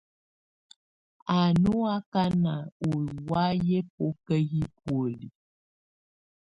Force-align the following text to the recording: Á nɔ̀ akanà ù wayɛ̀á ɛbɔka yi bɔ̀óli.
Á 1.37 1.39
nɔ̀ 1.61 1.79
akanà 1.95 2.53
ù 2.87 2.91
wayɛ̀á 3.29 3.79
ɛbɔka 3.87 4.35
yi 4.49 4.61
bɔ̀óli. 4.83 5.27